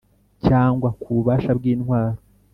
cyangwa 0.45 0.89
ku 0.99 1.07
bubasha 1.15 1.51
bw’intwaro; 1.57 2.19